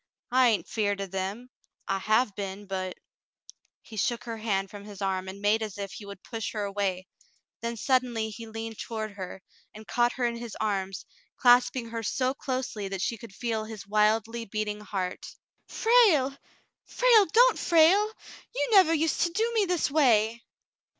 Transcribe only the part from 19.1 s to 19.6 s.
to do